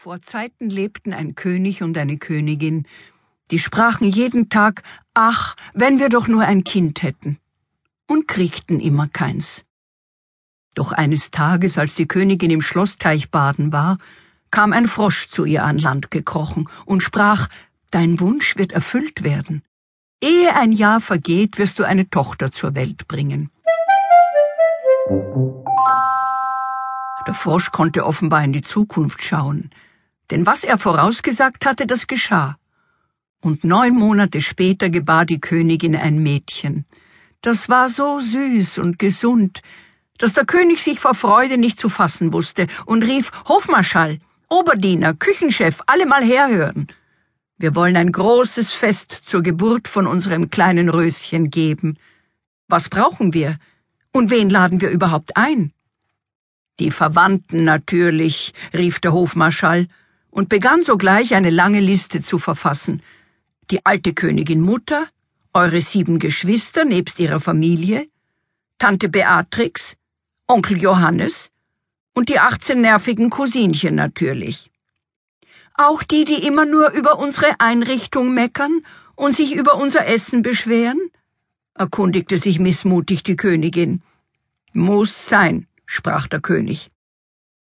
[0.00, 2.86] Vor Zeiten lebten ein König und eine Königin,
[3.50, 7.38] die sprachen jeden Tag, ach, wenn wir doch nur ein Kind hätten,
[8.06, 9.64] und kriegten immer keins.
[10.76, 13.98] Doch eines Tages, als die Königin im Schlossteich baden war,
[14.52, 17.48] kam ein Frosch zu ihr an Land gekrochen und sprach,
[17.90, 19.64] Dein Wunsch wird erfüllt werden.
[20.22, 23.50] Ehe ein Jahr vergeht, wirst du eine Tochter zur Welt bringen.
[27.28, 29.70] Der Frosch konnte offenbar in die Zukunft schauen
[30.30, 32.56] denn was er vorausgesagt hatte, das geschah.
[33.40, 36.84] Und neun Monate später gebar die Königin ein Mädchen.
[37.40, 39.60] Das war so süß und gesund,
[40.18, 44.18] dass der König sich vor Freude nicht zu fassen wusste und rief Hofmarschall,
[44.48, 46.88] Oberdiener, Küchenchef, alle mal herhören.
[47.58, 51.96] Wir wollen ein großes Fest zur Geburt von unserem kleinen Röschen geben.
[52.66, 53.58] Was brauchen wir?
[54.12, 55.72] Und wen laden wir überhaupt ein?
[56.80, 59.88] Die Verwandten natürlich, rief der Hofmarschall
[60.30, 63.02] und begann sogleich eine lange Liste zu verfassen.
[63.70, 65.08] Die alte Königin Mutter,
[65.52, 68.08] eure sieben Geschwister nebst ihrer Familie,
[68.78, 69.96] Tante Beatrix,
[70.46, 71.50] Onkel Johannes
[72.14, 74.70] und die 18 nervigen Cousinchen natürlich.
[75.74, 78.82] Auch die, die immer nur über unsere Einrichtung meckern
[79.16, 81.00] und sich über unser Essen beschweren?
[81.74, 84.02] erkundigte sich missmutig die Königin.
[84.72, 86.90] Muss sein, sprach der König.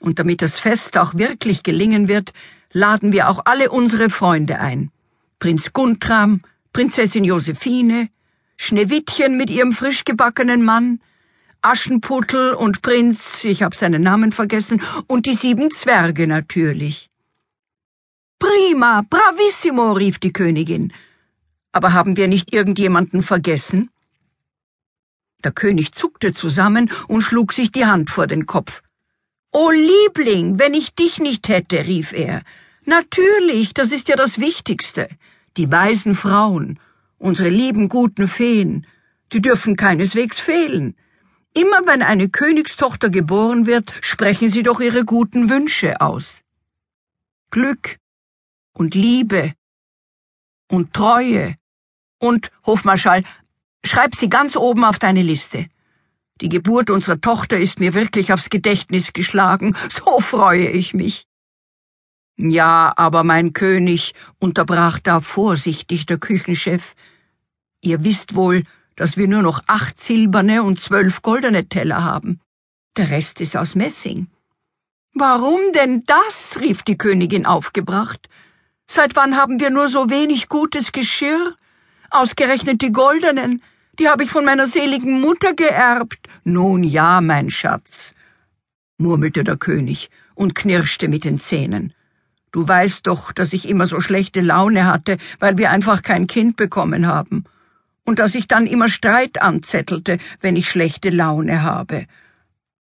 [0.00, 2.32] Und damit das Fest auch wirklich gelingen wird,
[2.72, 4.90] laden wir auch alle unsere Freunde ein.
[5.38, 8.10] Prinz Guntram, Prinzessin Josephine,
[8.56, 11.00] Schneewittchen mit ihrem frisch gebackenen Mann,
[11.62, 17.10] Aschenputtel und Prinz, ich hab seinen Namen vergessen, und die sieben Zwerge natürlich.
[18.38, 20.92] Prima, bravissimo, rief die Königin.
[21.72, 23.90] Aber haben wir nicht irgendjemanden vergessen?
[25.44, 28.82] Der König zuckte zusammen und schlug sich die Hand vor den Kopf.
[29.52, 32.42] Oh Liebling, wenn ich dich nicht hätte, rief er.
[32.84, 35.08] Natürlich, das ist ja das Wichtigste.
[35.56, 36.78] Die weisen Frauen,
[37.18, 38.86] unsere lieben guten Feen,
[39.32, 40.96] die dürfen keineswegs fehlen.
[41.52, 46.42] Immer wenn eine Königstochter geboren wird, sprechen sie doch ihre guten Wünsche aus.
[47.50, 47.96] Glück
[48.72, 49.54] und Liebe
[50.70, 51.56] und Treue
[52.18, 53.24] und, Hofmarschall,
[53.84, 55.66] schreib sie ganz oben auf deine Liste.
[56.40, 61.26] Die Geburt unserer Tochter ist mir wirklich aufs Gedächtnis geschlagen, so freue ich mich.
[62.38, 66.94] Ja, aber mein König, unterbrach da vorsichtig der Küchenchef,
[67.82, 68.64] ihr wisst wohl,
[68.96, 72.40] dass wir nur noch acht silberne und zwölf goldene Teller haben.
[72.96, 74.28] Der Rest ist aus Messing.
[75.12, 76.58] Warum denn das?
[76.60, 78.28] rief die Königin aufgebracht.
[78.86, 81.56] Seit wann haben wir nur so wenig gutes Geschirr?
[82.10, 83.62] Ausgerechnet die goldenen,
[83.98, 86.18] die habe ich von meiner seligen Mutter geerbt.
[86.42, 88.14] Nun ja, mein Schatz,
[88.98, 91.94] murmelte der König und knirschte mit den Zähnen.
[92.50, 96.56] Du weißt doch, dass ich immer so schlechte Laune hatte, weil wir einfach kein Kind
[96.56, 97.44] bekommen haben.
[98.04, 102.06] Und dass ich dann immer Streit anzettelte, wenn ich schlechte Laune habe.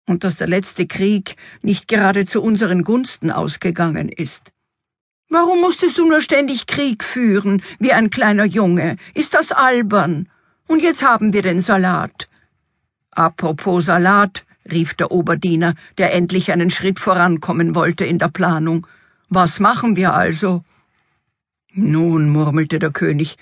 [0.08, 4.54] Und dass der letzte Krieg nicht gerade zu unseren Gunsten ausgegangen ist.
[5.32, 8.98] Warum musstest du nur ständig Krieg führen, wie ein kleiner Junge?
[9.14, 10.28] Ist das albern?
[10.68, 12.28] Und jetzt haben wir den Salat.
[13.12, 18.88] Apropos Salat, rief der Oberdiener, der endlich einen Schritt vorankommen wollte in der Planung.
[19.30, 20.64] Was machen wir also?
[21.74, 23.38] Nun, murmelte der König,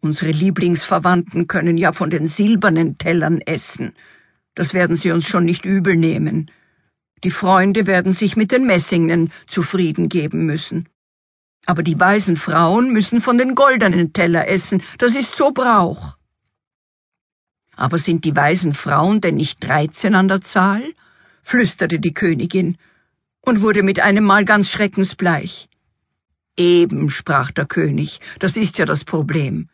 [0.00, 3.92] unsere Lieblingsverwandten können ja von den silbernen Tellern essen.
[4.56, 6.50] Das werden sie uns schon nicht übel nehmen.
[7.22, 10.88] Die Freunde werden sich mit den Messingen zufrieden geben müssen.
[11.66, 16.16] Aber die weisen Frauen müssen von den goldenen Teller essen, das ist so Brauch.
[17.76, 20.82] Aber sind die weisen Frauen denn nicht dreizehn an der Zahl?
[21.42, 22.76] flüsterte die Königin
[23.40, 25.68] und wurde mit einem Mal ganz schreckensbleich.
[26.58, 29.70] Eben, sprach der König, das ist ja das Problem.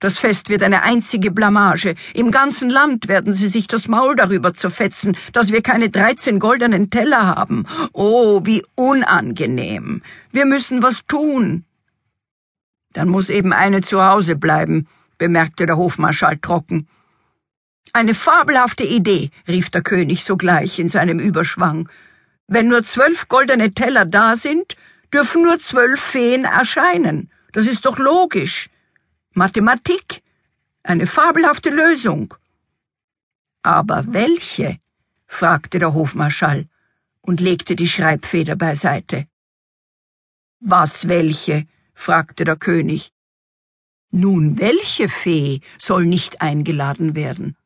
[0.00, 1.94] Das Fest wird eine einzige Blamage.
[2.14, 6.88] Im ganzen Land werden sie sich das Maul darüber zerfetzen, dass wir keine dreizehn goldenen
[6.88, 7.66] Teller haben.
[7.92, 10.02] Oh, wie unangenehm.
[10.32, 11.64] Wir müssen was tun.
[12.94, 14.88] Dann muss eben eine zu Hause bleiben,
[15.18, 16.88] bemerkte der Hofmarschall trocken.
[17.92, 21.90] Eine fabelhafte Idee, rief der König sogleich in seinem Überschwang.
[22.46, 24.76] Wenn nur zwölf goldene Teller da sind,
[25.12, 27.30] dürfen nur zwölf Feen erscheinen.
[27.52, 28.70] Das ist doch logisch.
[29.40, 30.22] Mathematik.
[30.82, 32.34] Eine fabelhafte Lösung.
[33.62, 34.78] Aber welche?
[35.26, 36.68] fragte der Hofmarschall
[37.22, 39.28] und legte die Schreibfeder beiseite.
[40.58, 41.66] Was welche?
[41.94, 43.14] fragte der König.
[44.10, 47.56] Nun, welche Fee soll nicht eingeladen werden?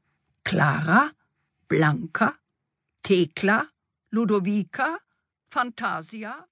[0.44, 1.10] Clara,
[1.66, 2.34] Blanca,
[3.02, 3.66] Thekla,
[4.10, 4.98] Ludovica,
[5.50, 6.46] Fantasia,